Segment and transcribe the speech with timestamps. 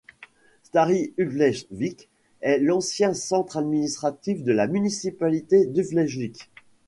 [0.63, 2.09] Stari Ugljevik
[2.41, 6.49] est l'ancien centre administratif de la municipalité d'Ugljevik.